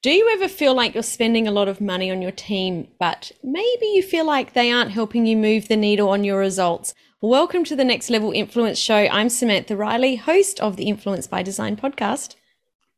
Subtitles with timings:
[0.00, 3.32] Do you ever feel like you're spending a lot of money on your team, but
[3.42, 6.94] maybe you feel like they aren't helping you move the needle on your results?
[7.20, 8.94] Welcome to the Next Level Influence Show.
[8.94, 12.36] I'm Samantha Riley, host of the Influence by Design podcast.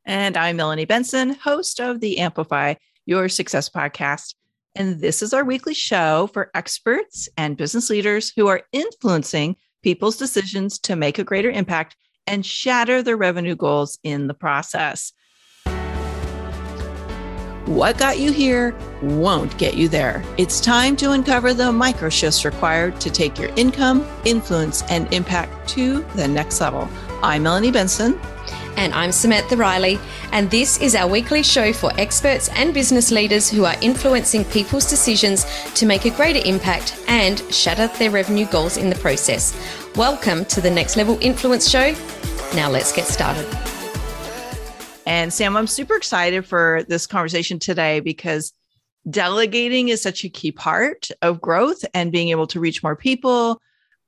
[0.04, 2.74] And I'm Melanie Benson, host of the Amplify
[3.06, 4.34] Your Success podcast.
[4.74, 10.18] And this is our weekly show for experts and business leaders who are influencing people's
[10.18, 11.96] decisions to make a greater impact
[12.26, 15.14] and shatter their revenue goals in the process.
[17.70, 20.24] What got you here won't get you there.
[20.38, 25.68] It's time to uncover the micro shifts required to take your income, influence, and impact
[25.68, 26.88] to the next level.
[27.22, 28.18] I'm Melanie Benson.
[28.76, 30.00] And I'm Samantha Riley.
[30.32, 34.90] And this is our weekly show for experts and business leaders who are influencing people's
[34.90, 39.54] decisions to make a greater impact and shatter their revenue goals in the process.
[39.94, 41.94] Welcome to the Next Level Influence Show.
[42.52, 43.46] Now let's get started.
[45.10, 48.52] And Sam, I'm super excited for this conversation today because
[49.10, 53.60] delegating is such a key part of growth and being able to reach more people.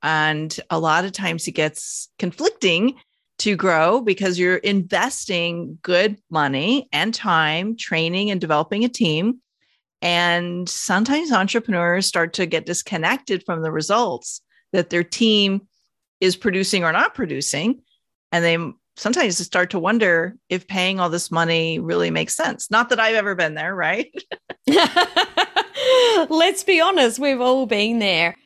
[0.05, 2.95] And a lot of times it gets conflicting
[3.39, 9.41] to grow because you're investing good money and time training and developing a team.
[10.03, 14.41] And sometimes entrepreneurs start to get disconnected from the results
[14.73, 15.67] that their team
[16.21, 17.83] is producing or not producing.
[18.31, 22.71] And they sometimes you start to wonder if paying all this money really makes sense.
[22.71, 24.13] Not that I've ever been there, right?
[26.29, 28.37] Let's be honest, we've all been there.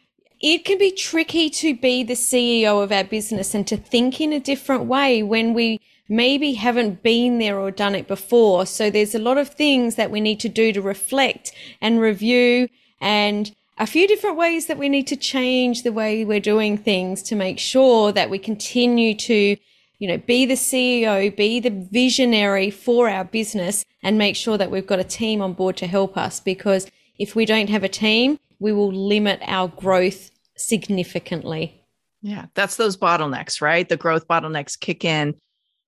[0.40, 4.32] It can be tricky to be the CEO of our business and to think in
[4.32, 8.66] a different way when we maybe haven't been there or done it before.
[8.66, 12.68] So there's a lot of things that we need to do to reflect and review
[13.00, 17.22] and a few different ways that we need to change the way we're doing things
[17.24, 19.56] to make sure that we continue to
[19.98, 24.70] you know, be the CEO, be the visionary for our business and make sure that
[24.70, 26.40] we've got a team on board to help us.
[26.40, 26.86] Because
[27.18, 31.82] if we don't have a team, we will limit our growth significantly.
[32.22, 33.88] Yeah, that's those bottlenecks, right?
[33.88, 35.34] The growth bottlenecks kick in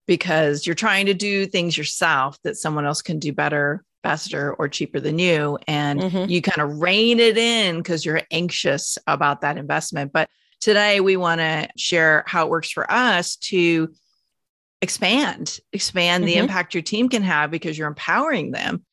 [0.06, 4.68] because you're trying to do things yourself that someone else can do better, faster, or
[4.68, 5.58] cheaper than you.
[5.66, 6.30] And mm-hmm.
[6.30, 10.12] you kind of rein it in because you're anxious about that investment.
[10.12, 10.30] But
[10.60, 13.88] today we want to share how it works for us to
[14.80, 16.32] expand expand mm-hmm.
[16.32, 18.84] the impact your team can have because you're empowering them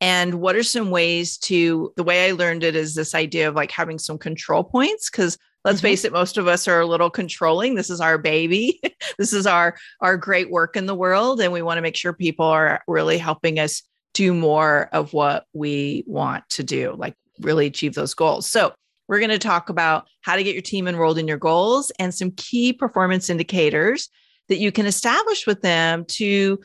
[0.00, 3.54] and what are some ways to the way i learned it is this idea of
[3.54, 5.86] like having some control points because let's mm-hmm.
[5.86, 8.80] face it most of us are a little controlling this is our baby
[9.18, 12.12] this is our our great work in the world and we want to make sure
[12.12, 13.82] people are really helping us
[14.14, 18.72] do more of what we want to do like really achieve those goals so
[19.08, 22.14] we're going to talk about how to get your team enrolled in your goals and
[22.14, 24.08] some key performance indicators
[24.48, 26.58] that you can establish with them to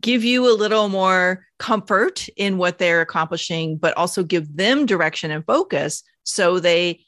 [0.00, 5.30] give you a little more comfort in what they're accomplishing, but also give them direction
[5.30, 7.00] and focus so they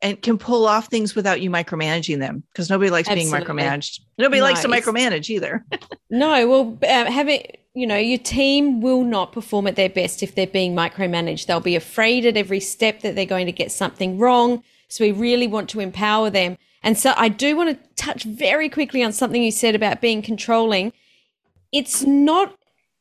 [0.00, 3.32] and can pull off things without you micromanaging them because nobody likes Absolutely.
[3.32, 4.00] being micromanaged.
[4.16, 5.64] Nobody no, likes to micromanage either.
[6.10, 7.42] no, well, uh, having
[7.78, 11.46] you know, your team will not perform at their best if they're being micromanaged.
[11.46, 14.64] They'll be afraid at every step that they're going to get something wrong.
[14.88, 16.58] So we really want to empower them.
[16.82, 20.22] And so I do want to touch very quickly on something you said about being
[20.22, 20.92] controlling.
[21.70, 22.58] It's not,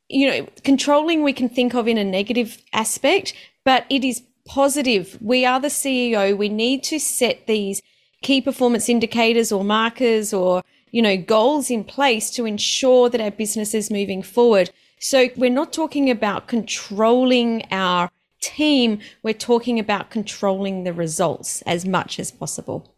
[0.10, 3.34] you know, controlling we can think of in a negative aspect,
[3.64, 5.18] but it is positive.
[5.20, 6.38] We are the CEO.
[6.38, 7.82] We need to set these
[8.22, 13.31] key performance indicators or markers or you know, goals in place to ensure that our
[13.31, 14.72] business is moving forward.
[15.00, 18.09] So we're not talking about controlling our
[18.42, 19.00] team.
[19.24, 22.96] We're talking about controlling the results as much as possible.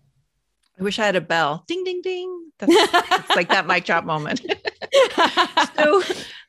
[0.80, 1.66] I wish I had a bell.
[1.68, 2.52] Ding, ding, ding.
[2.60, 4.40] That's, that's like that mic drop moment.
[5.76, 6.04] so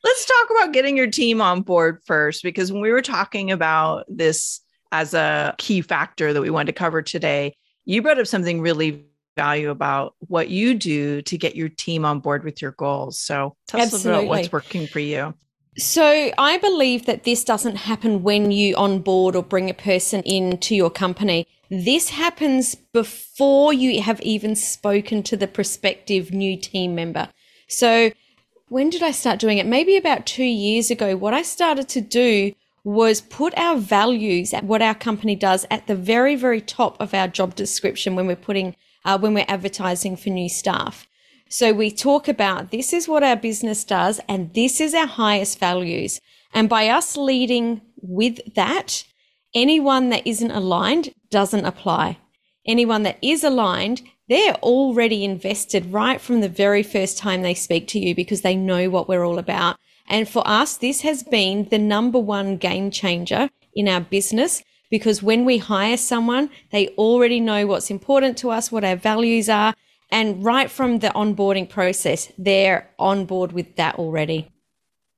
[0.05, 4.05] let's talk about getting your team on board first, because when we were talking about
[4.09, 4.61] this
[4.93, 9.05] as a key factor that we wanted to cover today, you brought up something really
[9.37, 13.19] value about what you do to get your team on board with your goals.
[13.19, 14.11] So tell Absolutely.
[14.11, 15.35] us about what's working for you.
[15.79, 20.75] So I believe that this doesn't happen when you onboard or bring a person into
[20.75, 21.47] your company.
[21.71, 27.29] This happens before you have even spoken to the prospective new team member.
[27.69, 28.11] So
[28.69, 29.67] when did I start doing it?
[29.67, 31.17] Maybe about two years ago.
[31.17, 32.53] What I started to do
[32.83, 37.15] was put our values at what our company does at the very, very top of
[37.15, 38.75] our job description when we're putting
[39.05, 41.07] uh, when we're advertising for new staff.
[41.49, 45.59] So we talk about this is what our business does and this is our highest
[45.59, 46.21] values.
[46.55, 49.05] And by us leading with that,
[49.55, 52.19] anyone that isn't aligned doesn't apply.
[52.67, 57.89] Anyone that is aligned, they're already invested right from the very first time they speak
[57.89, 59.77] to you because they know what we're all about
[60.11, 65.23] And for us, this has been the number one game changer in our business because
[65.23, 69.75] when we hire someone, they already know what's important to us, what our values are.
[70.11, 74.51] And right from the onboarding process, they're on board with that already.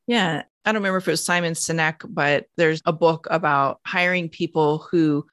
[0.07, 0.43] Yeah.
[0.65, 4.87] I don't remember if it was Simon Sinek, but there's a book about hiring people
[4.91, 5.25] who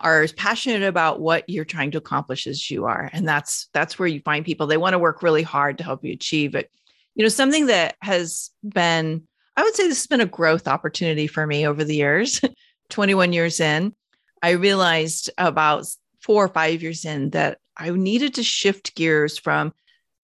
[0.00, 3.10] are as passionate about what you're trying to accomplish as you are.
[3.12, 4.66] And that's that's where you find people.
[4.66, 6.70] They want to work really hard to help you achieve it.
[7.14, 9.22] You know, something that has been,
[9.56, 12.40] I would say this has been a growth opportunity for me over the years.
[12.90, 13.94] 21 years in,
[14.42, 15.86] I realized about
[16.20, 19.72] four or five years in that I needed to shift gears from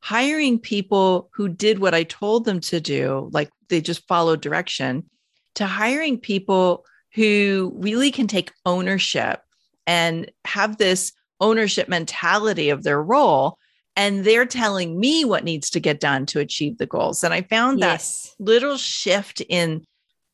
[0.00, 5.08] hiring people who did what I told them to do, like they just followed direction,
[5.56, 6.84] to hiring people
[7.14, 9.40] who really can take ownership
[9.86, 13.58] and have this ownership mentality of their role.
[13.96, 17.24] And they're telling me what needs to get done to achieve the goals.
[17.24, 18.34] And I found yes.
[18.38, 19.86] that little shift in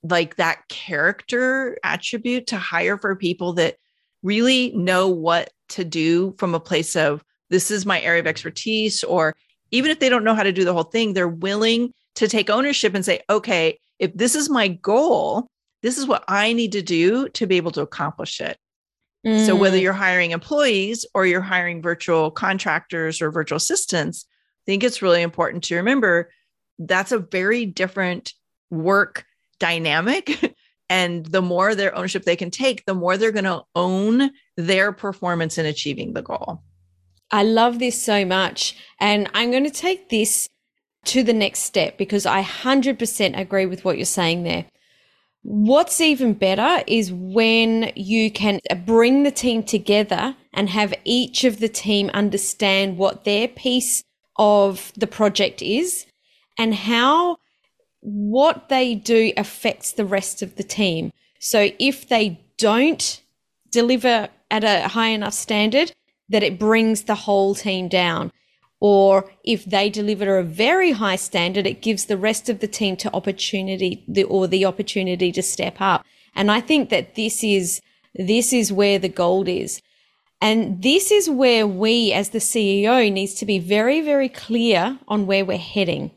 [0.02, 3.76] like that character attribute to hire for people that
[4.22, 9.04] really know what to do from a place of this is my area of expertise
[9.04, 9.34] or
[9.70, 12.50] even if they don't know how to do the whole thing they're willing to take
[12.50, 15.48] ownership and say okay if this is my goal
[15.82, 18.58] this is what i need to do to be able to accomplish it
[19.26, 19.46] mm.
[19.46, 19.82] so whether mm.
[19.82, 25.22] you're hiring employees or you're hiring virtual contractors or virtual assistants i think it's really
[25.22, 26.30] important to remember
[26.78, 28.34] that's a very different
[28.70, 29.24] work
[29.62, 30.54] dynamic.
[30.90, 34.92] And the more their ownership they can take the more they're going to own their
[34.92, 36.62] performance in achieving the goal.
[37.30, 38.76] I love this so much.
[39.00, 40.50] And i'm going to take this
[41.06, 44.66] to the next step because i 100% agree with what you're saying there.
[45.44, 51.58] What's even better is when you can bring the team together and have each of
[51.58, 54.04] the team understand what their piece
[54.36, 56.04] of the project is
[56.58, 57.38] and how
[58.02, 61.12] what they do affects the rest of the team.
[61.38, 63.22] So if they don't
[63.70, 65.92] deliver at a high enough standard,
[66.28, 68.32] that it brings the whole team down.
[68.80, 72.96] Or if they deliver a very high standard, it gives the rest of the team
[72.96, 76.04] to opportunity the, or the opportunity to step up.
[76.34, 77.80] And I think that this is,
[78.14, 79.80] this is where the gold is.
[80.40, 85.28] And this is where we as the CEO needs to be very, very clear on
[85.28, 86.10] where we're heading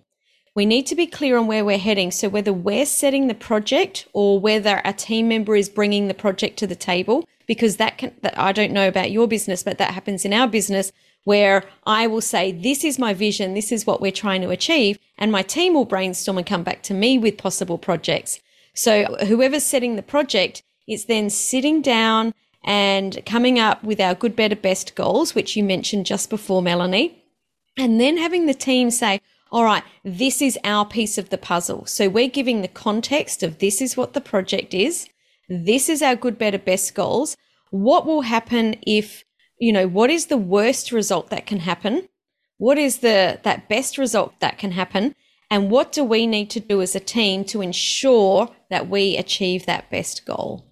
[0.56, 2.12] we need to be clear on where we're heading.
[2.12, 6.58] So whether we're setting the project or whether a team member is bringing the project
[6.60, 9.94] to the table, because that can, that I don't know about your business, but that
[9.94, 10.94] happens in our business
[11.26, 13.54] where I will say, this is my vision.
[13.54, 14.98] This is what we're trying to achieve.
[15.18, 18.40] And my team will brainstorm and come back to me with possible projects.
[18.74, 24.36] So whoever's setting the project is then sitting down and coming up with our good,
[24.36, 27.22] better, best goals, which you mentioned just before, Melanie.
[27.78, 29.20] And then having the team say,
[29.52, 31.86] all right, this is our piece of the puzzle.
[31.86, 35.08] So we're giving the context of this is what the project is.
[35.48, 37.38] This is our good, better, best goals.
[37.70, 39.24] What will happen if,
[39.60, 42.08] you know, what is the worst result that can happen?
[42.58, 45.16] What is the, that best result that can happen?
[45.52, 49.66] And what do we need to do as a team to ensure that we achieve
[49.66, 50.66] that best goal?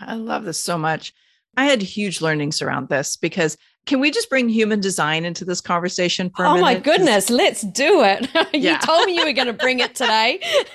[0.00, 1.14] I love this so much.
[1.56, 5.60] I had huge learnings around this because can we just bring human design into this
[5.60, 6.62] conversation for a oh minute?
[6.62, 8.28] my goodness, let's do it.
[8.54, 10.40] you told me you were going to bring it today.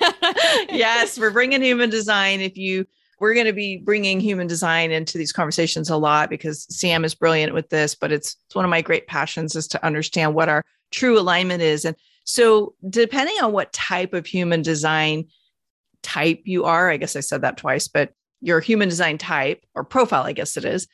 [0.70, 2.40] yes, we're bringing human design.
[2.40, 2.86] If you
[3.20, 7.14] we're going to be bringing human design into these conversations a lot because Sam is
[7.14, 10.48] brilliant with this, but it's, it's one of my great passions is to understand what
[10.48, 11.84] our true alignment is.
[11.84, 15.28] And so, depending on what type of human design
[16.02, 19.84] type you are, I guess I said that twice, but your human design type or
[19.84, 20.86] profile, I guess it is,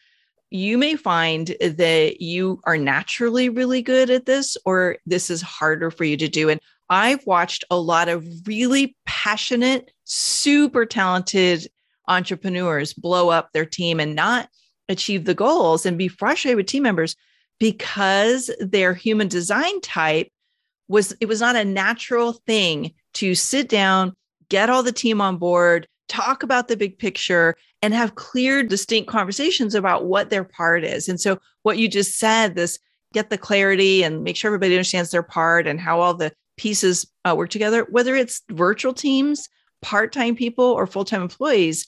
[0.50, 5.90] you may find that you are naturally really good at this, or this is harder
[5.90, 6.48] for you to do.
[6.48, 11.68] And I've watched a lot of really passionate, super talented
[12.08, 14.48] entrepreneurs blow up their team and not
[14.88, 17.14] achieve the goals and be frustrated with team members
[17.60, 20.28] because their human design type
[20.88, 24.12] was it was not a natural thing to sit down
[24.48, 29.08] get all the team on board talk about the big picture and have clear, distinct
[29.08, 31.08] conversations about what their part is.
[31.08, 32.78] And so, what you just said, this
[33.12, 37.10] get the clarity and make sure everybody understands their part and how all the pieces
[37.24, 39.48] uh, work together, whether it's virtual teams,
[39.82, 41.86] part time people, or full time employees,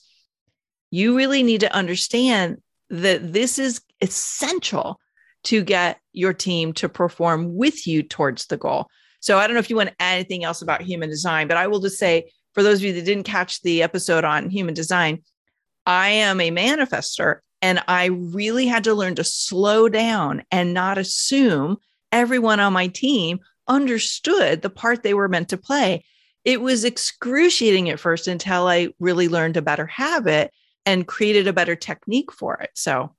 [0.91, 2.59] you really need to understand
[2.91, 4.99] that this is essential
[5.45, 8.89] to get your team to perform with you towards the goal.
[9.21, 11.57] So, I don't know if you want to add anything else about human design, but
[11.57, 14.75] I will just say for those of you that didn't catch the episode on human
[14.75, 15.23] design,
[15.87, 20.99] I am a manifester and I really had to learn to slow down and not
[20.99, 21.79] assume
[22.11, 26.05] everyone on my team understood the part they were meant to play.
[26.45, 30.53] it was excruciating at first until I really learned a better habit
[30.85, 32.71] and created a better technique for it.
[32.75, 33.15] So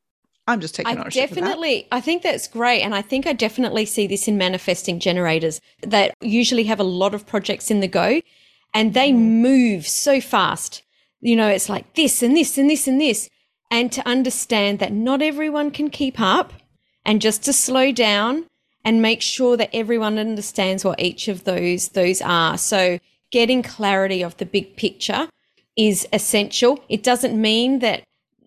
[0.46, 2.82] I'm just taking I definitely, I think that's great.
[2.82, 7.14] And I think I definitely see this in manifesting generators that usually have a lot
[7.14, 8.22] of projects in the go
[8.74, 9.18] and they mm.
[9.18, 10.84] move so fast.
[11.24, 13.30] You know, it's like this and this and this and this.
[13.72, 16.54] And to understand that not everyone can keep up
[17.06, 18.46] and just to slow down
[18.86, 22.58] and make sure that everyone understands what each of those those are.
[22.58, 23.00] So
[23.32, 25.30] getting clarity of the big picture
[25.78, 26.84] is essential.
[26.90, 28.04] It doesn't mean that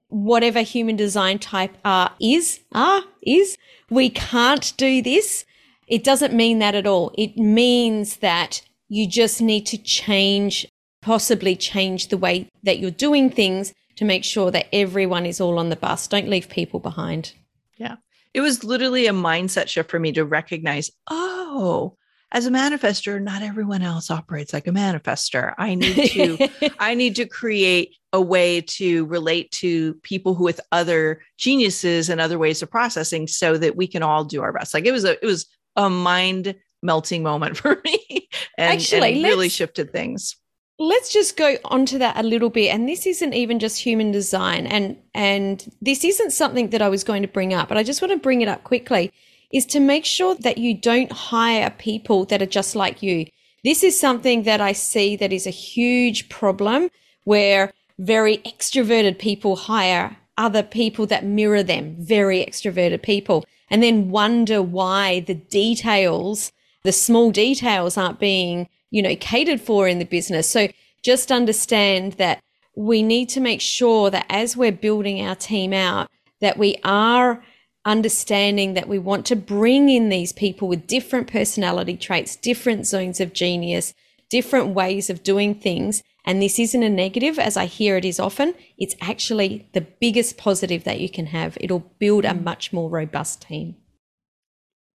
[0.09, 3.57] whatever human design type are is are is
[3.91, 5.45] we can't do this.
[5.89, 7.13] It doesn't mean that at all.
[7.17, 10.67] It means that you just need to change,
[11.07, 15.57] possibly change the way that you're doing things to make sure that everyone is all
[15.57, 16.09] on the bus.
[16.09, 17.33] Don't leave people behind.
[17.77, 17.97] Yeah.
[18.35, 21.97] It was literally a mindset shift for me to recognize, oh,
[22.33, 25.55] as a manifester, not everyone else operates like a manifester.
[25.57, 26.49] I need to
[26.81, 32.21] I need to create a way to relate to people who with other geniuses and
[32.21, 34.75] other ways of processing so that we can all do our best.
[34.75, 35.47] Like it was a it was
[35.77, 40.35] a mind melting moment for me and, Actually, and really shifted things
[40.79, 44.67] let's just go onto that a little bit and this isn't even just human design
[44.67, 48.03] and and this isn't something that I was going to bring up but I just
[48.03, 49.11] want to bring it up quickly
[49.53, 53.27] is to make sure that you don't hire people that are just like you.
[53.65, 56.91] This is something that I see that is a huge problem
[57.25, 64.11] where very extroverted people hire other people that mirror them very extroverted people and then
[64.11, 66.53] wonder why the details
[66.83, 70.49] the small details aren't being you know, catered for in the business.
[70.49, 70.69] So
[71.03, 72.41] just understand that
[72.77, 77.43] we need to make sure that as we're building our team out, that we are
[77.85, 83.21] understanding that we want to bring in these people with different personality traits, different zones
[83.21, 83.95] of genius,
[84.29, 86.03] different ways of doing things.
[86.25, 88.55] And this isn't a negative, as I hear it is often.
[88.77, 91.57] It's actually the biggest positive that you can have.
[91.61, 92.43] It'll build a mm.
[92.43, 93.77] much more robust team.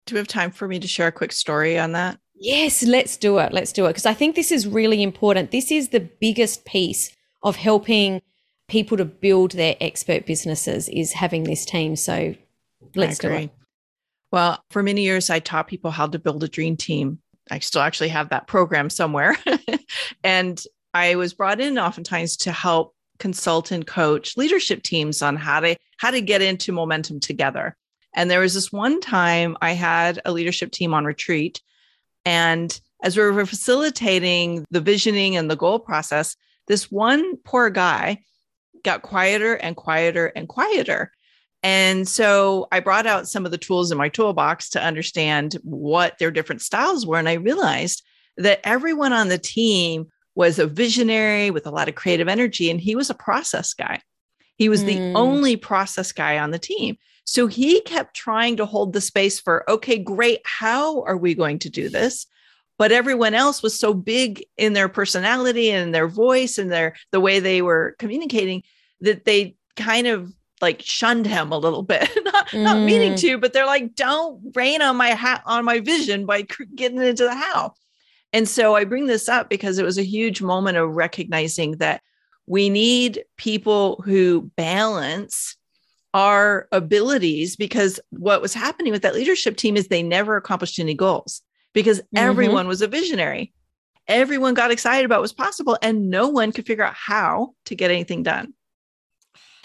[0.08, 2.19] Do we have time for me to share a quick story on that?
[2.39, 3.51] Yes, let's do it.
[3.51, 3.89] Let's do it.
[3.89, 5.51] Because I think this is really important.
[5.51, 8.22] This is the biggest piece of helping
[8.69, 11.96] people to build their expert businesses is having this team.
[11.96, 12.36] So
[12.96, 13.51] let's do it.
[14.31, 17.19] Well, for many years, I taught people how to build a dream team.
[17.51, 19.36] I still actually have that program somewhere.
[20.24, 20.62] and
[20.93, 25.75] I was brought in oftentimes to help consult and coach leadership teams on how to
[25.98, 27.75] how to get into momentum together.
[28.15, 31.62] And there was this one time I had a leadership team on retreat
[32.25, 36.35] and as we were facilitating the visioning and the goal process,
[36.67, 38.23] this one poor guy
[38.83, 41.11] got quieter and quieter and quieter.
[41.63, 46.17] And so I brought out some of the tools in my toolbox to understand what
[46.17, 47.17] their different styles were.
[47.17, 48.03] And I realized
[48.38, 52.79] that everyone on the team was a visionary with a lot of creative energy, and
[52.79, 53.99] he was a process guy.
[54.55, 54.85] He was mm.
[54.88, 56.97] the only process guy on the team.
[57.29, 60.39] So he kept trying to hold the space for, okay, great.
[60.45, 62.25] How are we going to do this?
[62.79, 67.19] But everyone else was so big in their personality and their voice and their the
[67.19, 68.63] way they were communicating
[69.01, 72.63] that they kind of like shunned him a little bit not, mm.
[72.63, 76.45] not meaning to but they're like don't rain on my hat on my vision by
[76.75, 77.74] getting into the how
[78.33, 82.01] and so i bring this up because it was a huge moment of recognizing that
[82.45, 85.55] we need people who balance
[86.13, 90.94] our abilities because what was happening with that leadership team is they never accomplished any
[90.94, 91.42] goals
[91.74, 92.18] because mm-hmm.
[92.18, 93.54] everyone was a visionary.
[94.08, 97.75] Everyone got excited about what was possible and no one could figure out how to
[97.75, 98.54] get anything done.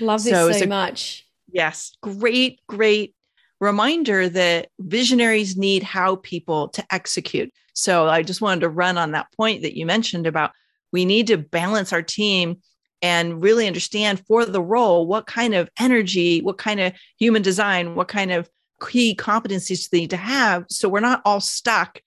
[0.00, 1.26] Love this so, so a, much.
[1.50, 3.14] Yes, great, great
[3.60, 7.50] reminder that visionaries need how people to execute.
[7.72, 10.52] So I just wanted to run on that point that you mentioned about
[10.92, 12.60] we need to balance our team
[13.04, 17.94] and really understand for the role what kind of energy, what kind of human design,
[17.96, 18.48] what kind of
[18.88, 20.64] key competencies they need to have.
[20.70, 22.00] So we're not all stuck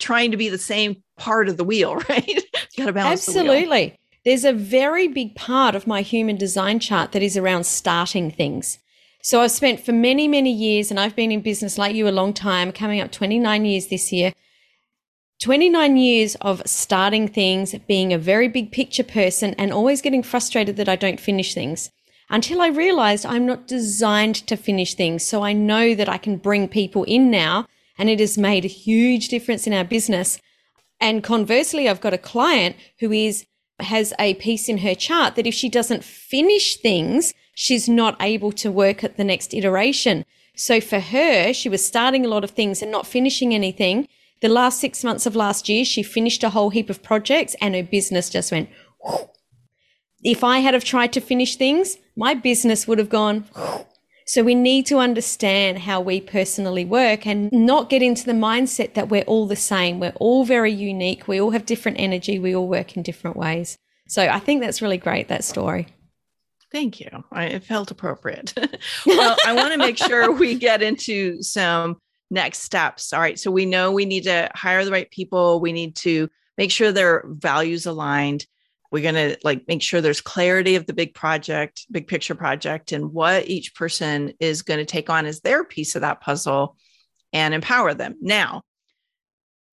[0.00, 2.42] trying to be the same part of the wheel, right?
[2.76, 3.28] got to balance.
[3.28, 3.96] Absolutely.
[4.24, 8.32] The There's a very big part of my human design chart that is around starting
[8.32, 8.80] things.
[9.22, 12.10] So I've spent for many, many years, and I've been in business like you a
[12.10, 14.32] long time, coming up 29 years this year,
[15.40, 20.76] 29 years of starting things, being a very big picture person, and always getting frustrated
[20.76, 21.90] that I don't finish things
[22.28, 25.24] until I realized I'm not designed to finish things.
[25.24, 27.66] So I know that I can bring people in now,
[27.98, 30.38] and it has made a huge difference in our business.
[31.00, 33.46] And conversely, I've got a client who is
[33.80, 38.52] has a piece in her chart that if she doesn't finish things, she's not able
[38.52, 40.26] to work at the next iteration.
[40.54, 44.06] So for her, she was starting a lot of things and not finishing anything
[44.40, 47.74] The last six months of last year, she finished a whole heap of projects and
[47.74, 48.70] her business just went.
[49.04, 49.20] Whoosh.
[50.22, 53.44] If I had have tried to finish things, my business would have gone.
[53.54, 53.82] Whoosh.
[54.30, 58.94] So we need to understand how we personally work and not get into the mindset
[58.94, 59.98] that we're all the same.
[59.98, 61.26] We're all very unique.
[61.26, 62.38] We all have different energy.
[62.38, 63.76] We all work in different ways.
[64.06, 65.88] So I think that's really great, that story.
[66.70, 67.08] Thank you.
[67.32, 68.54] I, it felt appropriate.
[69.06, 71.98] well, I want to make sure we get into some
[72.30, 73.12] next steps.
[73.12, 73.38] All right.
[73.38, 75.60] So we know we need to hire the right people.
[75.60, 78.46] We need to make sure their values aligned.
[78.92, 82.92] We're going to like make sure there's clarity of the big project, big picture project,
[82.92, 86.76] and what each person is going to take on as their piece of that puzzle
[87.32, 88.16] and empower them.
[88.20, 88.62] Now,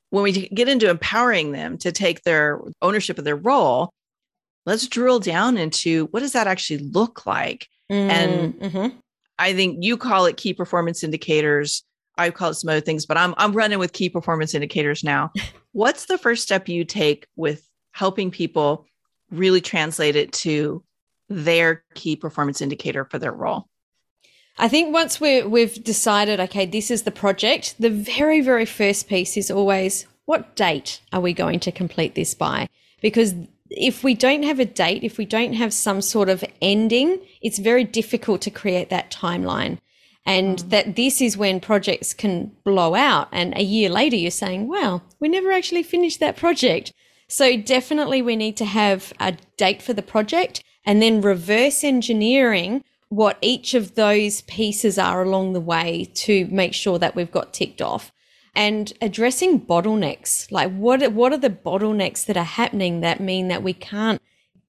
[0.09, 3.91] when we get into empowering them to take their ownership of their role,
[4.65, 7.67] let's drill down into what does that actually look like?
[7.91, 8.97] Mm, and mm-hmm.
[9.39, 11.83] I think you call it key performance indicators.
[12.17, 15.31] I call it some other things, but I'm I'm running with key performance indicators now.
[15.71, 18.85] What's the first step you take with helping people
[19.31, 20.83] really translate it to
[21.29, 23.67] their key performance indicator for their role?
[24.57, 29.07] I think once we we've decided, okay, this is the project, the very, very first
[29.07, 32.67] piece is always what date are we going to complete this by?
[33.01, 33.33] Because
[33.69, 37.59] if we don't have a date, if we don't have some sort of ending, it's
[37.59, 39.77] very difficult to create that timeline.
[40.27, 40.69] And mm.
[40.69, 43.29] that this is when projects can blow out.
[43.31, 46.93] And a year later, you're saying, well, we never actually finished that project.
[47.27, 52.83] So definitely we need to have a date for the project and then reverse engineering
[53.09, 57.53] what each of those pieces are along the way to make sure that we've got
[57.53, 58.11] ticked off
[58.55, 63.63] and addressing bottlenecks like what what are the bottlenecks that are happening that mean that
[63.63, 64.21] we can't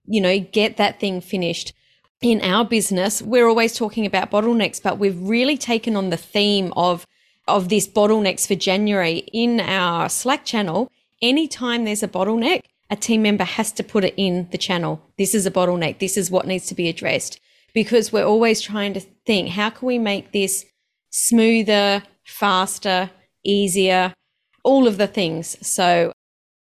[0.06, 1.72] you know get that thing finished
[2.20, 6.72] in our business we're always talking about bottlenecks but we've really taken on the theme
[6.76, 7.06] of
[7.46, 10.90] of this bottlenecks for January in our Slack channel
[11.22, 15.34] anytime there's a bottleneck a team member has to put it in the channel this
[15.34, 17.40] is a bottleneck this is what needs to be addressed
[17.72, 20.64] because we're always trying to think how can we make this
[21.10, 23.10] smoother faster
[23.44, 24.14] easier,
[24.62, 25.56] all of the things.
[25.66, 26.12] So,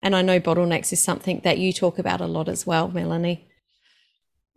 [0.02, 3.47] and I know bottlenecks is something that you talk about a lot as well, Melanie.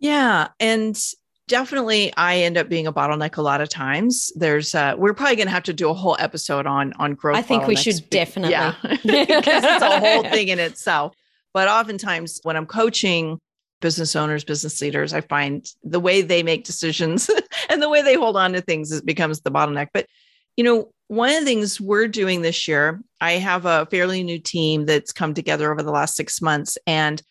[0.01, 0.49] Yeah.
[0.59, 0.99] And
[1.47, 4.31] definitely I end up being a bottleneck a lot of times.
[4.35, 7.37] There's uh we're probably gonna have to do a whole episode on on growth.
[7.37, 8.51] I think we should definitely.
[8.51, 8.75] Yeah.
[8.83, 11.13] because it's a whole thing in itself.
[11.53, 13.39] But oftentimes when I'm coaching
[13.79, 17.29] business owners, business leaders, I find the way they make decisions
[17.69, 19.87] and the way they hold on to things is, becomes the bottleneck.
[19.93, 20.07] But
[20.57, 24.39] you know, one of the things we're doing this year, I have a fairly new
[24.39, 26.77] team that's come together over the last six months.
[26.87, 27.21] And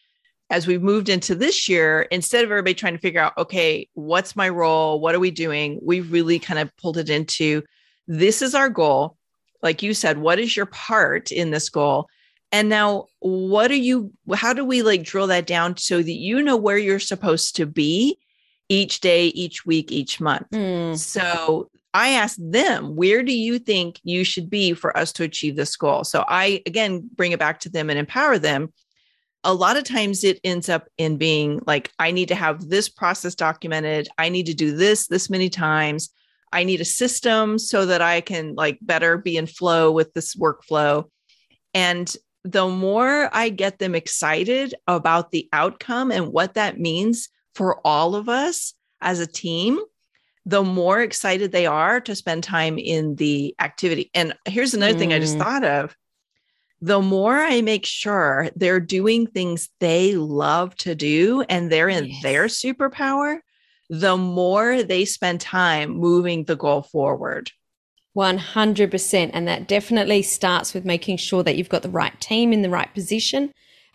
[0.50, 4.34] as we've moved into this year, instead of everybody trying to figure out, okay, what's
[4.34, 5.00] my role?
[5.00, 5.78] What are we doing?
[5.80, 7.62] We've really kind of pulled it into
[8.08, 9.16] this is our goal.
[9.62, 12.08] Like you said, what is your part in this goal?
[12.50, 16.42] And now, what are you, how do we like drill that down so that you
[16.42, 18.18] know where you're supposed to be
[18.68, 20.50] each day, each week, each month?
[20.50, 20.98] Mm.
[20.98, 25.54] So I asked them, where do you think you should be for us to achieve
[25.54, 26.02] this goal?
[26.02, 28.72] So I, again, bring it back to them and empower them.
[29.44, 32.88] A lot of times it ends up in being like, I need to have this
[32.88, 34.08] process documented.
[34.18, 36.10] I need to do this this many times.
[36.52, 40.34] I need a system so that I can like better be in flow with this
[40.34, 41.08] workflow.
[41.74, 47.80] And the more I get them excited about the outcome and what that means for
[47.86, 49.78] all of us as a team,
[50.46, 54.10] the more excited they are to spend time in the activity.
[54.14, 54.98] And here's another mm.
[54.98, 55.42] thing I just mm.
[55.42, 55.94] thought of
[56.80, 62.06] the more I make sure they're doing things they love to do and they're in
[62.06, 62.22] yes.
[62.22, 63.40] their superpower,
[63.90, 67.50] the more they spend time moving the goal forward.
[68.16, 69.30] 100%.
[69.32, 72.70] And that definitely starts with making sure that you've got the right team in the
[72.70, 73.52] right position.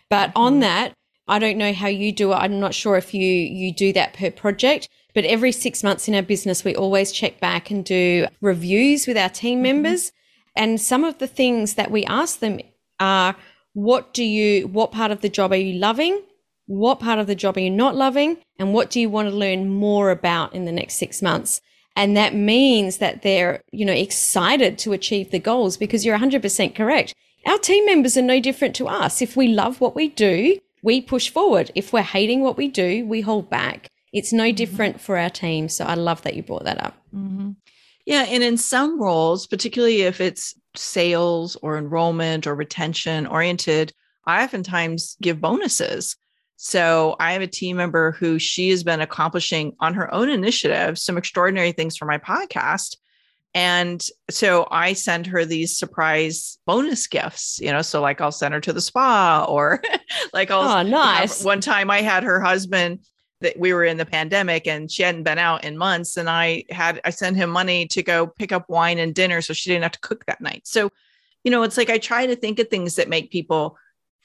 [0.08, 0.38] But mm-hmm.
[0.38, 0.94] on that,
[1.28, 2.36] I don't know how you do it.
[2.36, 6.14] I'm not sure if you you do that per project, but every six months in
[6.14, 9.82] our business, we always check back and do reviews with our team mm-hmm.
[9.82, 10.12] members.
[10.54, 12.60] And some of the things that we ask them
[13.00, 13.36] are
[13.74, 16.22] what do you, what part of the job are you loving?
[16.66, 18.38] What part of the job are you not loving?
[18.58, 21.60] And what do you want to learn more about in the next six months?
[21.94, 26.74] And that means that they're, you know, excited to achieve the goals because you're 100%
[26.74, 27.14] correct.
[27.46, 29.22] Our team members are no different to us.
[29.22, 31.70] If we love what we do, we push forward.
[31.74, 33.88] If we're hating what we do, we hold back.
[34.12, 34.56] It's no mm-hmm.
[34.56, 35.68] different for our team.
[35.68, 36.96] So I love that you brought that up.
[37.14, 37.52] Mm-hmm.
[38.04, 38.24] Yeah.
[38.28, 43.92] And in some roles, particularly if it's sales or enrollment or retention oriented,
[44.26, 46.16] I oftentimes give bonuses.
[46.56, 50.98] So I have a team member who she has been accomplishing on her own initiative
[50.98, 52.96] some extraordinary things for my podcast.
[53.54, 57.80] And so I send her these surprise bonus gifts, you know.
[57.80, 59.80] So, like, I'll send her to the spa, or
[60.34, 60.80] like, I'll.
[60.80, 61.42] Oh, nice.
[61.42, 62.98] One time I had her husband
[63.40, 66.16] that we were in the pandemic and she hadn't been out in months.
[66.16, 69.52] And I had, I sent him money to go pick up wine and dinner so
[69.52, 70.66] she didn't have to cook that night.
[70.66, 70.90] So,
[71.44, 73.76] you know, it's like I try to think of things that make people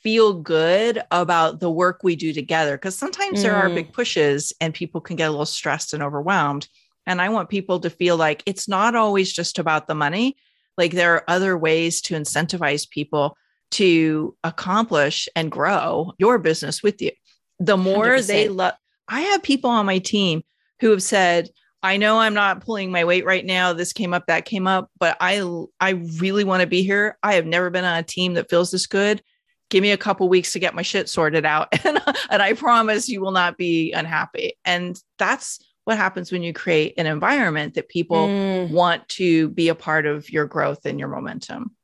[0.02, 3.44] feel good about the work we do together because sometimes mm.
[3.44, 3.94] there are big mm.
[3.94, 6.68] pushes and people can get a little stressed and overwhelmed.
[7.06, 10.38] And I want people to feel like it's not always just about the money.
[10.78, 13.38] Like there are other ways to incentivize people
[13.72, 17.12] to accomplish and grow your business with you.
[17.60, 18.28] The more 100%.
[18.28, 18.74] they love,
[19.12, 20.42] I have people on my team
[20.80, 21.50] who have said,
[21.84, 23.74] I know I'm not pulling my weight right now.
[23.74, 25.44] This came up, that came up, but I
[25.80, 27.18] I really want to be here.
[27.22, 29.22] I have never been on a team that feels this good.
[29.70, 33.10] Give me a couple weeks to get my shit sorted out and, and I promise
[33.10, 34.54] you will not be unhappy.
[34.64, 38.70] And that's what happens when you create an environment that people mm.
[38.70, 41.76] want to be a part of your growth and your momentum.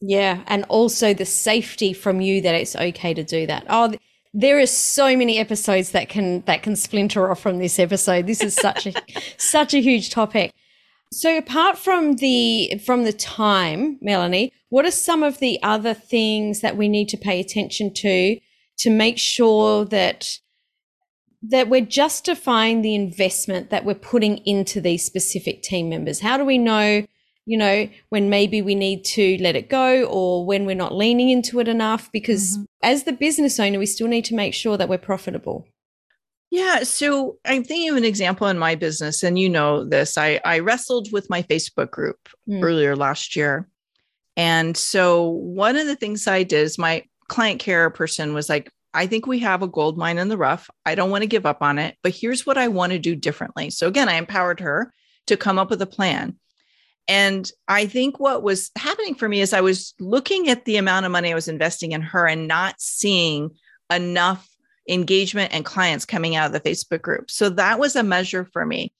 [0.00, 3.64] Yeah, and also the safety from you that it's okay to do that.
[3.70, 3.94] Oh,
[4.34, 8.26] there are so many episodes that can that can splinter off from this episode.
[8.26, 8.92] This is such a
[9.38, 10.52] such a huge topic.
[11.12, 16.60] So apart from the from the time, Melanie, what are some of the other things
[16.60, 18.38] that we need to pay attention to
[18.78, 20.40] to make sure that
[21.40, 26.18] that we're justifying the investment that we're putting into these specific team members?
[26.18, 27.06] How do we know
[27.46, 31.30] you know, when maybe we need to let it go or when we're not leaning
[31.30, 32.10] into it enough.
[32.12, 32.64] Because mm-hmm.
[32.82, 35.66] as the business owner, we still need to make sure that we're profitable.
[36.50, 36.84] Yeah.
[36.84, 40.16] So I'm thinking of an example in my business, and you know this.
[40.16, 42.62] I, I wrestled with my Facebook group mm.
[42.62, 43.68] earlier last year.
[44.36, 48.70] And so one of the things I did is my client care person was like,
[48.92, 50.70] I think we have a gold mine in the rough.
[50.86, 53.16] I don't want to give up on it, but here's what I want to do
[53.16, 53.70] differently.
[53.70, 54.92] So again, I empowered her
[55.26, 56.36] to come up with a plan.
[57.06, 61.04] And I think what was happening for me is I was looking at the amount
[61.04, 63.50] of money I was investing in her and not seeing
[63.92, 64.48] enough
[64.88, 67.30] engagement and clients coming out of the Facebook group.
[67.30, 68.92] So that was a measure for me.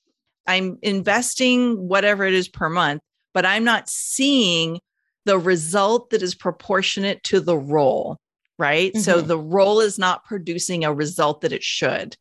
[0.46, 4.80] I'm investing whatever it is per month, but I'm not seeing
[5.24, 8.18] the result that is proportionate to the role,
[8.58, 8.92] right?
[8.92, 9.00] Mm-hmm.
[9.00, 12.16] So the role is not producing a result that it should.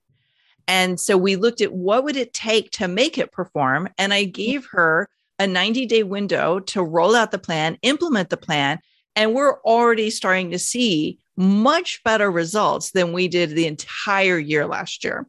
[0.67, 4.23] And so we looked at what would it take to make it perform and I
[4.23, 8.79] gave her a 90 day window to roll out the plan, implement the plan.
[9.15, 14.65] And we're already starting to see much better results than we did the entire year
[14.65, 15.27] last year.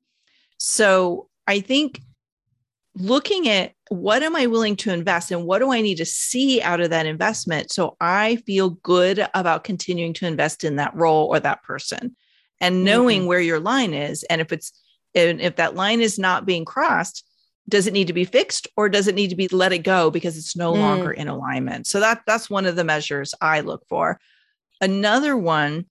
[0.59, 2.01] So I think
[2.97, 6.63] looking at what am I willing to invest and what do I need to see
[6.63, 11.27] out of that investment so I feel good about continuing to invest in that role
[11.27, 12.15] or that person
[12.61, 13.29] and knowing mm-hmm.
[13.29, 14.73] where your line is and if it's
[15.15, 17.25] and if that line is not being crossed
[17.69, 20.11] does it need to be fixed or does it need to be let it go
[20.11, 20.79] because it's no mm.
[20.79, 21.87] longer in alignment?
[21.87, 24.21] So that that's one of the measures i look for.
[24.81, 25.87] Another one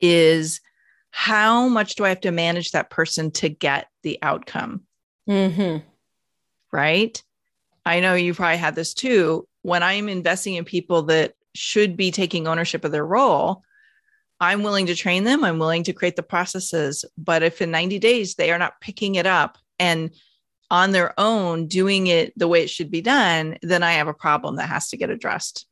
[0.00, 0.60] is
[1.10, 4.82] how much do i have to manage that person to get the outcome?
[5.28, 5.86] Mm-hmm.
[6.72, 7.22] right?
[7.86, 9.46] I know you probably had this too.
[9.62, 13.62] When i'm investing in people that should be taking ownership of their role
[14.40, 15.44] i'm willing to train them.
[15.44, 17.04] I'm willing to create the processes.
[17.18, 20.10] But if in 90 days they are not picking it up and
[20.70, 24.14] on their own doing it the way it should be done, then I have a
[24.14, 25.66] problem that has to get addressed.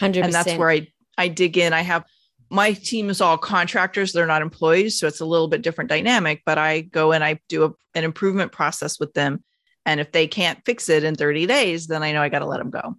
[0.00, 0.24] 100%.
[0.24, 0.88] And that's where I,
[1.18, 1.72] I dig in.
[1.72, 2.04] I have
[2.50, 4.98] my team is all contractors, they're not employees.
[4.98, 8.04] So it's a little bit different dynamic, but I go and I do a, an
[8.04, 9.42] improvement process with them.
[9.86, 12.46] And if they can't fix it in 30 days, then I know I got to
[12.46, 12.96] let them go.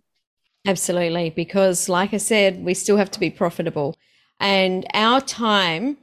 [0.68, 1.30] Absolutely.
[1.30, 3.96] Because, like I said, we still have to be profitable.
[4.40, 5.98] And our time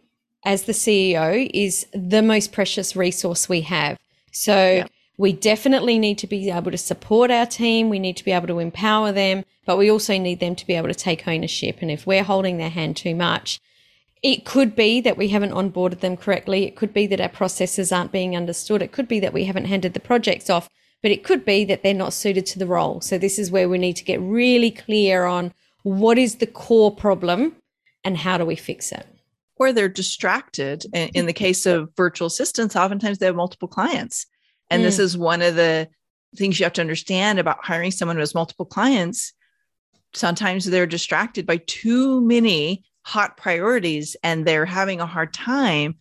[0.45, 3.99] as the CEO is the most precious resource we have.
[4.33, 4.87] So, yeah
[5.23, 7.89] we definitely need to be able to support our team.
[7.89, 10.75] We need to be able to empower them, but we also need them to be
[10.75, 11.79] able to take ownership.
[11.81, 13.61] And if we're holding their hand too much,
[14.21, 16.65] it could be that we haven't onboarded them correctly.
[16.65, 18.83] It could be that our processes aren't being understood.
[18.83, 20.69] It could be that we haven't handed the projects off,
[21.03, 23.01] but it could be that they're not suited to the role.
[23.01, 25.55] So this is where we need to get really clear on
[25.85, 27.55] what is the core problem
[28.03, 29.07] and how do we fix it
[29.55, 30.85] or they're distracted.
[30.93, 34.27] In the case of virtual assistants, oftentimes they have multiple clients.
[34.73, 34.85] And mm.
[34.85, 35.89] this is one of the
[36.37, 39.35] things you have to understand about hiring someone who has multiple clients.
[40.15, 45.97] Sometimes they're distracted by too many hot priorities and they're having a hard time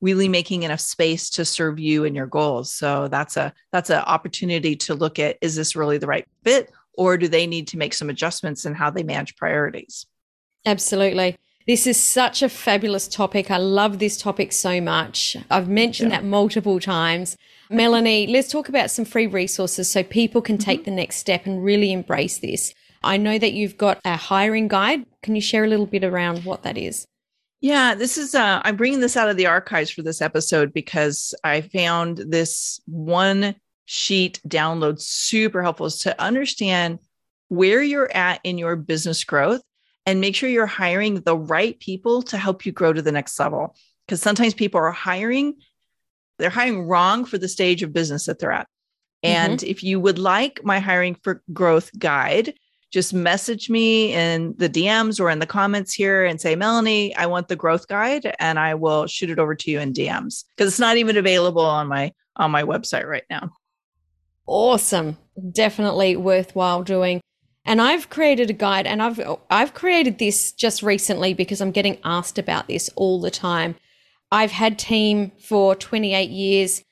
[0.00, 2.72] really making enough space to serve you and your goals.
[2.72, 6.70] So that's a that's an opportunity to look at is this really the right fit
[6.94, 10.06] or do they need to make some adjustments in how they manage priorities?
[10.66, 11.36] Absolutely.
[11.66, 13.50] This is such a fabulous topic.
[13.50, 15.34] I love this topic so much.
[15.50, 16.20] I've mentioned yeah.
[16.20, 17.38] that multiple times.
[17.70, 20.90] Melanie, let's talk about some free resources so people can take mm-hmm.
[20.90, 22.74] the next step and really embrace this.
[23.02, 25.06] I know that you've got a hiring guide.
[25.22, 27.06] Can you share a little bit around what that is?
[27.62, 31.34] Yeah, this is, uh, I'm bringing this out of the archives for this episode because
[31.44, 33.54] I found this one
[33.86, 36.98] sheet download super helpful to understand
[37.48, 39.62] where you're at in your business growth
[40.06, 43.38] and make sure you're hiring the right people to help you grow to the next
[43.38, 43.74] level.
[44.06, 45.54] Because sometimes people are hiring,
[46.38, 48.68] they're hiring wrong for the stage of business that they're at.
[49.22, 49.70] And mm-hmm.
[49.70, 52.54] if you would like my hiring for growth guide,
[52.94, 57.26] just message me in the DMs or in the comments here and say, Melanie, I
[57.26, 60.70] want the growth guide and I will shoot it over to you in DMs because
[60.70, 63.50] it's not even available on my on my website right now.
[64.46, 65.16] Awesome.
[65.52, 67.20] Definitely worthwhile doing.
[67.64, 71.98] And I've created a guide and I've I've created this just recently because I'm getting
[72.04, 73.76] asked about this all the time.
[74.30, 76.82] I've had team for 28 years.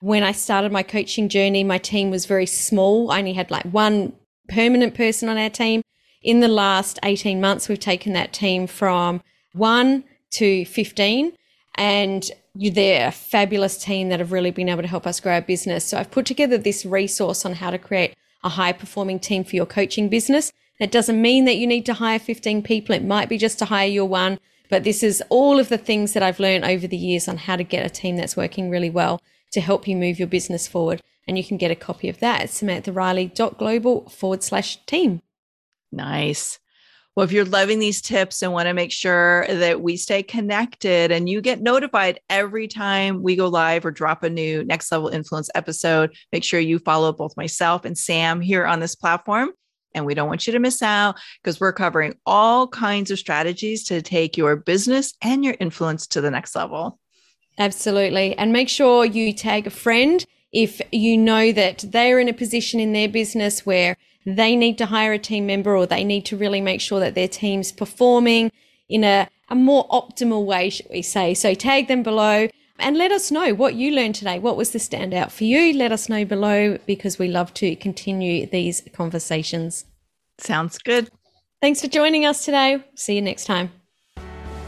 [0.00, 3.10] When I started my coaching journey, my team was very small.
[3.10, 4.14] I only had like one
[4.48, 5.82] permanent person on our team.
[6.22, 9.22] In the last 18 months, we've taken that team from
[9.54, 11.32] 1 to 15
[11.74, 15.40] and they're a fabulous team that have really been able to help us grow our
[15.40, 15.84] business.
[15.84, 19.56] So I've put together this resource on how to create a high performing team for
[19.56, 20.52] your coaching business.
[20.80, 22.94] That doesn't mean that you need to hire 15 people.
[22.94, 26.12] It might be just to hire your one, but this is all of the things
[26.12, 28.90] that I've learned over the years on how to get a team that's working really
[28.90, 29.20] well
[29.52, 31.02] to help you move your business forward.
[31.28, 35.22] And you can get a copy of that at samanthariley.global forward slash team.
[35.92, 36.58] Nice.
[37.14, 41.12] Well, if you're loving these tips and want to make sure that we stay connected
[41.12, 45.08] and you get notified every time we go live or drop a new next level
[45.08, 49.50] influence episode, make sure you follow both myself and Sam here on this platform.
[49.94, 53.84] And we don't want you to miss out because we're covering all kinds of strategies
[53.84, 56.98] to take your business and your influence to the next level.
[57.58, 58.34] Absolutely.
[58.38, 62.80] And make sure you tag a friend if you know that they're in a position
[62.80, 66.36] in their business where they need to hire a team member or they need to
[66.36, 68.52] really make sure that their team's performing
[68.88, 71.34] in a, a more optimal way, should we say.
[71.34, 74.38] So tag them below and let us know what you learned today.
[74.38, 75.72] What was the standout for you?
[75.72, 79.86] Let us know below because we love to continue these conversations.
[80.38, 81.10] Sounds good.
[81.60, 82.84] Thanks for joining us today.
[82.94, 83.81] See you next time.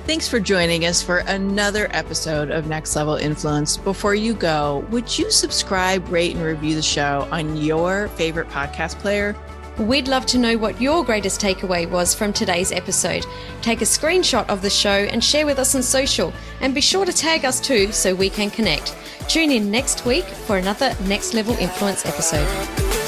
[0.06, 3.78] Thanks for joining us for another episode of Next Level Influence.
[3.78, 8.98] Before you go, would you subscribe, rate, and review the show on your favorite podcast
[8.98, 9.34] player?
[9.78, 13.24] We'd love to know what your greatest takeaway was from today's episode.
[13.62, 17.06] Take a screenshot of the show and share with us on social, and be sure
[17.06, 18.94] to tag us too so we can connect.
[19.26, 23.03] Tune in next week for another Next Level Influence episode.